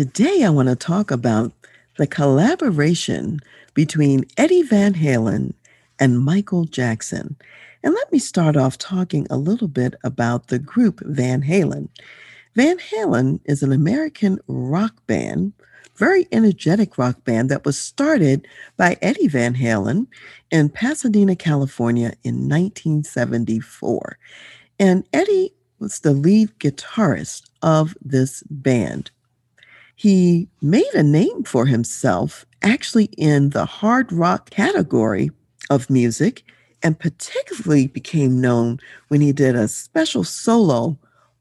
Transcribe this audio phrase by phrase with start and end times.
[0.00, 1.52] Today, I want to talk about
[1.98, 3.38] the collaboration
[3.74, 5.52] between Eddie Van Halen
[5.98, 7.36] and Michael Jackson.
[7.82, 11.90] And let me start off talking a little bit about the group Van Halen.
[12.56, 15.52] Van Halen is an American rock band,
[15.96, 18.48] very energetic rock band that was started
[18.78, 20.06] by Eddie Van Halen
[20.50, 24.16] in Pasadena, California in 1974.
[24.78, 29.10] And Eddie was the lead guitarist of this band
[30.00, 35.30] he made a name for himself actually in the hard rock category
[35.68, 36.42] of music
[36.82, 40.98] and particularly became known when he did a special solo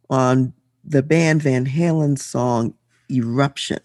[0.10, 0.52] on
[0.84, 2.74] the band Van Halen's song
[3.10, 3.80] Eruption.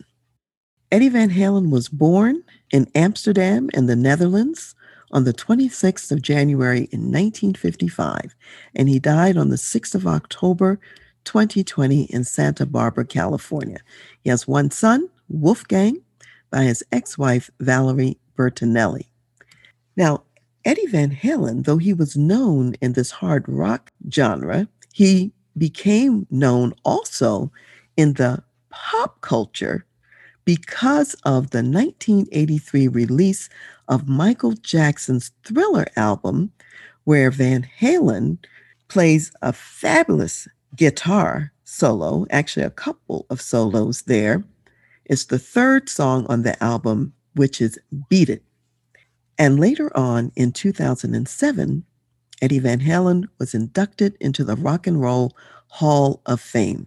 [0.91, 4.75] Eddie Van Halen was born in Amsterdam in the Netherlands
[5.13, 8.35] on the 26th of January in 1955,
[8.75, 10.81] and he died on the 6th of October
[11.25, 13.79] 2020 in Santa Barbara, California.
[14.23, 16.01] He has one son, Wolfgang,
[16.51, 19.07] by his ex wife, Valerie Bertinelli.
[19.97, 20.23] Now,
[20.65, 26.73] Eddie Van Halen, though he was known in this hard rock genre, he became known
[26.85, 27.51] also
[27.97, 29.85] in the pop culture
[30.45, 33.49] because of the 1983 release
[33.89, 36.53] of Michael Jackson's Thriller album,
[37.05, 38.39] where Van Halen
[38.89, 44.45] plays a fabulous guitar solo, actually, a couple of solos there.
[45.07, 48.43] It's the third song on the album, which is Beat It.
[49.39, 51.85] And later on in 2007,
[52.41, 55.37] Eddie Van Halen was inducted into the Rock and Roll
[55.69, 56.87] Hall of Fame.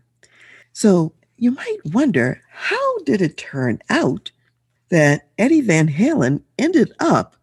[0.73, 4.31] So you might wonder how did it turn out
[4.89, 7.35] that Eddie Van Halen ended up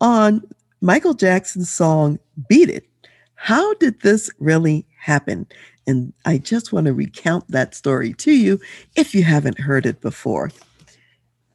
[0.00, 0.42] on
[0.80, 2.18] Michael Jackson's song
[2.48, 2.86] Beat It?
[3.34, 5.46] How did this really happen?
[5.86, 8.60] And I just want to recount that story to you
[8.96, 10.50] if you haven't heard it before.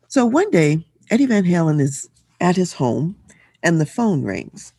[0.07, 2.09] So one day, Eddie Van Halen is
[2.41, 3.15] at his home
[3.63, 4.73] and the phone rings.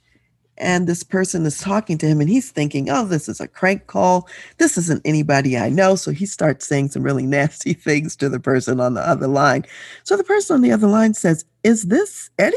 [0.58, 3.86] And this person is talking to him and he's thinking, oh, this is a crank
[3.86, 4.28] call.
[4.58, 5.94] This isn't anybody I know.
[5.94, 9.64] So he starts saying some really nasty things to the person on the other line.
[10.02, 12.56] So the person on the other line says, Is this Eddie?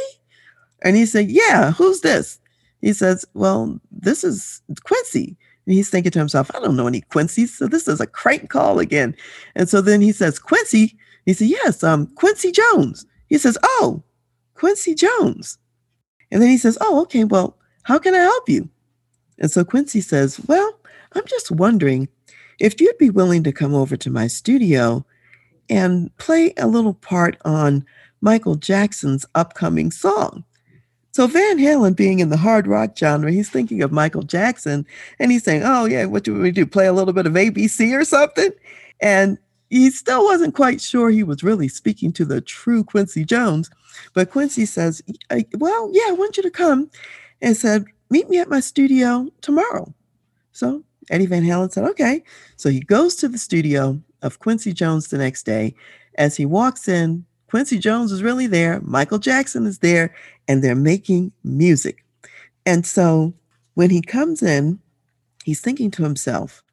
[0.81, 2.39] And he said, Yeah, who's this?
[2.81, 5.37] He says, Well, this is Quincy.
[5.65, 8.49] And he's thinking to himself, I don't know any Quincy, so this is a crank
[8.49, 9.15] call again.
[9.55, 10.97] And so then he says, Quincy.
[11.25, 13.05] He said, Yes, um, Quincy Jones.
[13.27, 14.03] He says, Oh,
[14.55, 15.57] Quincy Jones.
[16.31, 18.69] And then he says, Oh, okay, well, how can I help you?
[19.37, 20.79] And so Quincy says, Well,
[21.13, 22.07] I'm just wondering
[22.59, 25.05] if you'd be willing to come over to my studio
[25.69, 27.85] and play a little part on
[28.21, 30.43] Michael Jackson's upcoming song.
[31.11, 34.85] So Van Halen being in the hard rock genre, he's thinking of Michael Jackson
[35.19, 36.65] and he's saying, Oh, yeah, what do we do?
[36.65, 38.51] Play a little bit of ABC or something?
[39.01, 39.37] And
[39.69, 43.69] he still wasn't quite sure he was really speaking to the true Quincy Jones.
[44.13, 45.01] But Quincy says,
[45.57, 46.89] Well, yeah, I want you to come
[47.41, 49.93] and said, Meet me at my studio tomorrow.
[50.51, 52.23] So Eddie Van Halen said, Okay.
[52.55, 55.75] So he goes to the studio of Quincy Jones the next day.
[56.15, 60.15] As he walks in, Quincy Jones is really there, Michael Jackson is there,
[60.47, 62.05] and they're making music.
[62.65, 63.33] And so
[63.73, 64.79] when he comes in,
[65.43, 66.63] he's thinking to himself,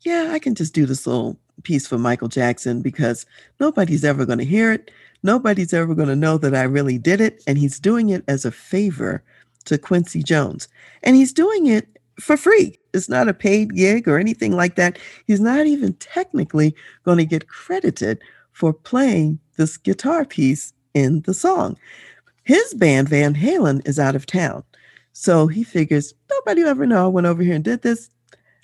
[0.00, 3.24] yeah, I can just do this little piece for Michael Jackson because
[3.60, 4.90] nobody's ever going to hear it.
[5.22, 7.40] Nobody's ever going to know that I really did it.
[7.46, 9.22] And he's doing it as a favor
[9.66, 10.66] to Quincy Jones.
[11.04, 12.80] And he's doing it for free.
[12.92, 14.98] It's not a paid gig or anything like that.
[15.28, 18.20] He's not even technically going to get credited
[18.56, 21.76] for playing this guitar piece in the song.
[22.44, 24.64] His band, Van Halen, is out of town.
[25.12, 28.08] So he figures nobody ever know I went over here and did this.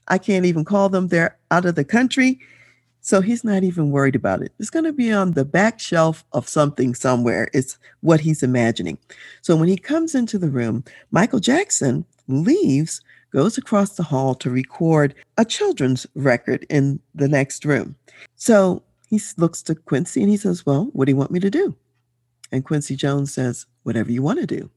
[0.08, 1.08] I can't even call them.
[1.08, 2.40] They're out of the country.
[3.02, 4.52] So he's not even worried about it.
[4.58, 7.50] It's going to be on the back shelf of something somewhere.
[7.52, 8.96] It's what he's imagining.
[9.42, 14.48] So when he comes into the room, Michael Jackson leaves, goes across the hall to
[14.48, 17.94] record a children's record in the next room.
[18.36, 21.50] So he looks to Quincy and he says, Well, what do you want me to
[21.50, 21.76] do?
[22.50, 24.70] And Quincy Jones says, Whatever you want to do.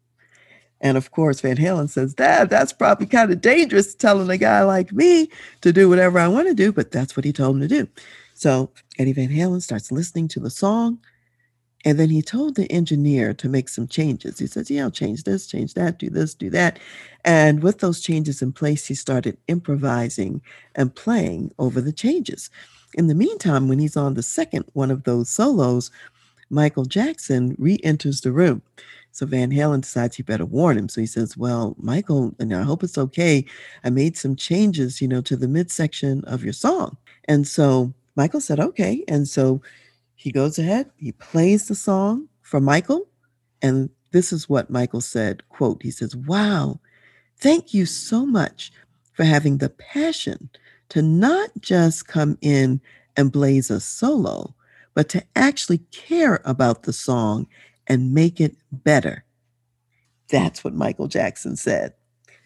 [0.82, 4.62] And of course, Van Halen says, Dad, that's probably kind of dangerous telling a guy
[4.64, 5.30] like me
[5.62, 7.88] to do whatever I want to do, but that's what he told him to do.
[8.34, 11.00] So Eddie Van Halen starts listening to the song.
[11.86, 14.38] And then he told the engineer to make some changes.
[14.38, 16.78] He says, Yeah, I'll change this, change that, do this, do that.
[17.24, 20.42] And with those changes in place, he started improvising
[20.74, 22.50] and playing over the changes.
[22.96, 25.92] In the meantime, when he's on the second one of those solos,
[26.50, 28.62] Michael Jackson re enters the room.
[29.12, 30.90] So Van Halen decides he better warn him.
[30.90, 33.46] So he says, Well, Michael, and I hope it's okay.
[33.84, 36.98] I made some changes, you know, to the midsection of your song.
[37.26, 39.04] And so Michael said, Okay.
[39.08, 39.62] And so
[40.16, 43.08] he goes ahead, he plays the song for Michael.
[43.62, 46.80] And this is what Michael said, quote, he says, Wow,
[47.38, 48.72] thank you so much
[49.14, 50.50] for having the passion
[50.90, 52.82] to not just come in
[53.18, 54.54] and blaze a solo,
[54.94, 57.48] but to actually care about the song
[57.88, 59.24] and make it better.
[60.30, 61.94] That's what Michael Jackson said.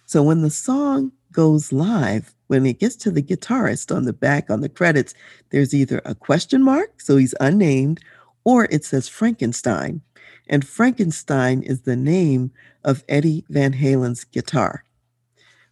[0.06, 4.50] So when the song goes live, when it gets to the guitarist on the back
[4.50, 5.14] on the credits,
[5.52, 8.00] there's either a question mark, so he's unnamed,
[8.44, 10.02] or it says Frankenstein.
[10.48, 12.52] And Frankenstein is the name
[12.84, 14.84] of Eddie Van Halen's guitar.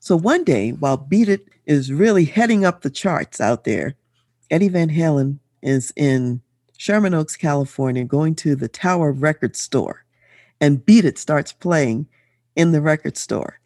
[0.08, 3.94] So one day, while Beat It is really heading up the charts out there,
[4.50, 6.42] Eddie Van Halen is in
[6.78, 10.06] Sherman Oaks, California, going to the Tower Record Store,
[10.62, 12.08] and Beat It starts playing
[12.56, 13.60] in the record store.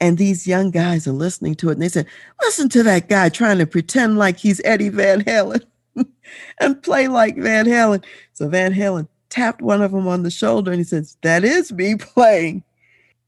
[0.00, 2.06] And these young guys are listening to it, and they said,
[2.42, 5.64] Listen to that guy trying to pretend like he's Eddie Van Halen
[6.60, 8.04] and play like Van Halen.
[8.34, 11.72] So Van Halen tapped one of them on the shoulder and he says, That is
[11.72, 12.62] me playing.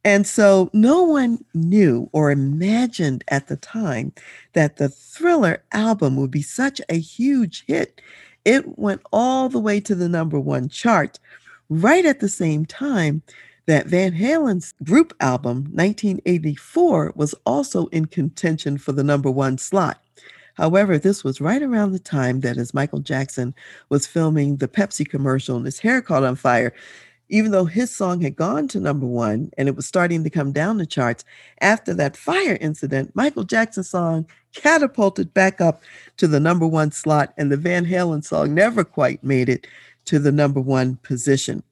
[0.05, 4.13] And so no one knew or imagined at the time
[4.55, 8.01] that the Thriller album would be such a huge hit.
[8.45, 11.19] It went all the way to the number one chart
[11.69, 13.23] right at the same time
[13.67, 20.03] that Van Halen's group album, 1984, was also in contention for the number one slot.
[20.55, 23.55] However, this was right around the time that as Michael Jackson
[23.89, 26.75] was filming the Pepsi commercial and his hair caught on fire,
[27.31, 30.53] even though his song had gone to number one and it was starting to come
[30.53, 31.25] down the charts,
[31.61, 35.83] after that fire incident, Michael Jackson's song catapulted back up
[36.17, 39.67] to the number one slot, and the Van Halen song never quite made it
[40.07, 41.63] to the number one position.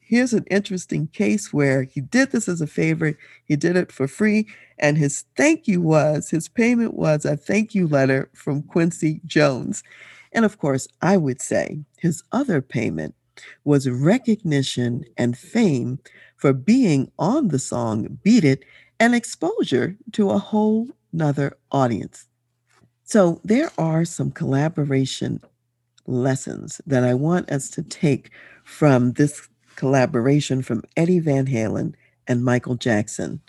[0.00, 4.06] Here's an interesting case where he did this as a favor, he did it for
[4.08, 4.46] free,
[4.78, 9.82] and his thank you was, his payment was a thank you letter from Quincy Jones.
[10.32, 13.14] And of course, I would say his other payment
[13.64, 15.98] was recognition and fame
[16.36, 18.64] for being on the song Beat It
[19.00, 22.26] and exposure to a whole nother audience.
[23.04, 25.40] So there are some collaboration
[26.06, 28.30] lessons that I want us to take
[28.64, 31.94] from this collaboration from Eddie Van Halen
[32.26, 33.40] and Michael Jackson.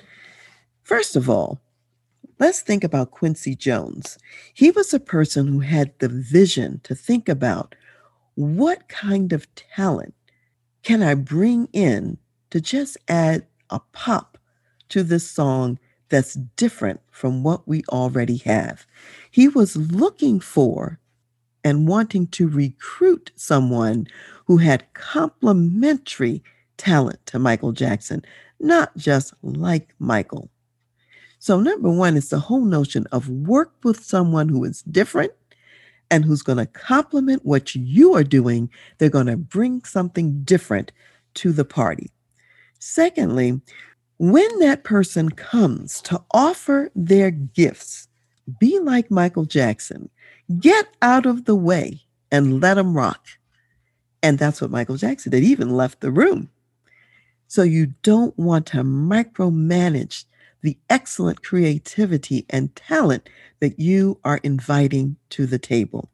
[0.84, 1.62] First of all,
[2.40, 4.18] let's think about Quincy Jones.
[4.54, 7.76] He was a person who had the vision to think about
[8.36, 10.14] what kind of talent
[10.84, 12.18] can I bring in
[12.52, 14.38] to just add a pop
[14.90, 15.80] to this song
[16.10, 18.86] that's different from what we already have?
[19.32, 21.00] He was looking for
[21.64, 24.06] and wanting to recruit someone
[24.46, 26.44] who had complementary
[26.78, 28.24] talent to Michael Jackson,
[28.60, 30.50] not just like Michael.
[31.40, 35.32] So, number one is the whole notion of work with someone who is different
[36.12, 38.70] and who's going to complement what you are doing.
[38.98, 40.92] They're going to bring something different
[41.36, 42.12] to the party.
[42.80, 43.60] Secondly,
[44.18, 48.08] when that person comes to offer their gifts,
[48.60, 50.10] be like Michael Jackson.
[50.60, 52.02] Get out of the way
[52.32, 53.26] and let them rock.
[54.22, 55.44] And that's what Michael Jackson did.
[55.44, 56.50] He even left the room.
[57.48, 60.26] So you don't want to micromanage
[60.66, 63.30] the excellent creativity and talent
[63.60, 66.10] that you are inviting to the table.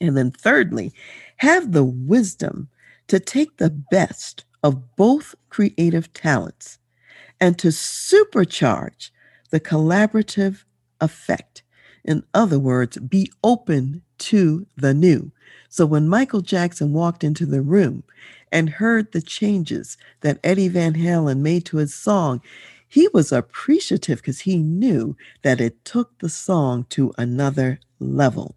[0.00, 0.94] And then, thirdly,
[1.36, 2.70] have the wisdom
[3.08, 6.78] to take the best of both creative talents
[7.38, 9.10] and to supercharge
[9.50, 10.64] the collaborative
[11.02, 11.62] effect.
[12.02, 15.32] In other words, be open to the new.
[15.68, 18.04] So when Michael Jackson walked into the room
[18.50, 22.40] and heard the changes that Eddie Van Halen made to his song,
[22.90, 28.56] he was appreciative because he knew that it took the song to another level.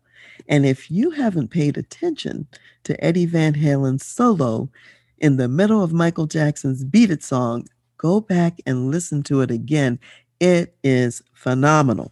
[0.49, 2.47] And if you haven't paid attention
[2.85, 4.71] to Eddie Van Halen's solo
[5.19, 9.51] in the middle of Michael Jackson's Beat It song, go back and listen to it
[9.51, 9.99] again.
[10.39, 12.11] It is phenomenal.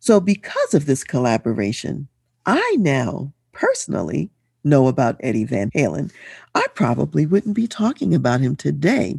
[0.00, 2.08] So, because of this collaboration,
[2.44, 4.28] I now personally
[4.64, 6.12] know about Eddie Van Halen.
[6.54, 9.18] I probably wouldn't be talking about him today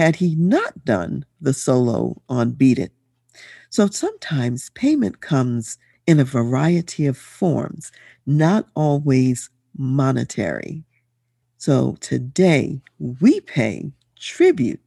[0.00, 2.90] had he not done the solo on Beat It.
[3.68, 5.76] So sometimes payment comes
[6.06, 7.92] in a variety of forms,
[8.24, 10.84] not always monetary.
[11.58, 14.80] So today we pay tribute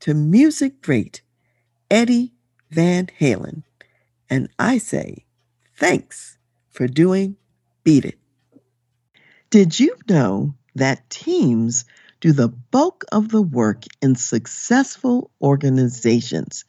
[0.00, 1.20] to music great
[1.90, 2.32] Eddie
[2.70, 3.64] Van Halen.
[4.30, 5.26] And I say,
[5.76, 6.38] thanks
[6.70, 7.36] for doing
[7.84, 8.18] Beat It.
[9.50, 11.84] Did you know that teams
[12.20, 16.64] do the bulk of the work in successful organizations?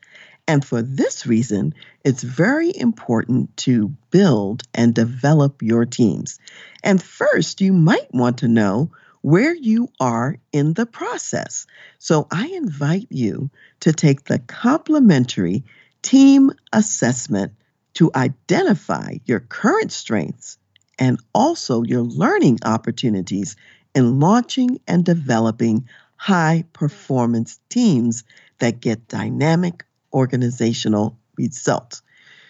[0.48, 6.40] And for this reason, it's very important to build and develop your teams.
[6.84, 8.92] And first, you might want to know
[9.22, 11.68] where you are in the process.
[11.98, 13.52] So I invite you
[13.82, 15.66] to take the complimentary
[16.02, 17.54] team assessment
[17.96, 20.58] to identify your current strengths
[20.98, 23.56] and also your learning opportunities
[23.96, 28.24] in launching and developing high performance teams
[28.60, 32.04] that get dynamic organizational results.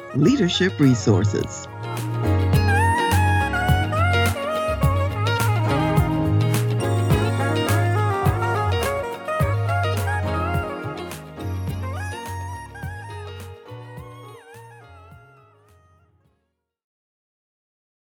[0.15, 1.67] leadership resources.